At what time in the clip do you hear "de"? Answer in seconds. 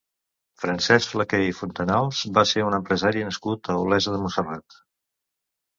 4.17-4.25